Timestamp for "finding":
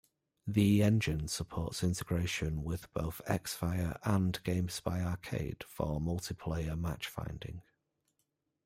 7.07-7.61